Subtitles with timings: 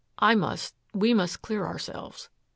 [0.17, 2.27] I must we must clear ourselves.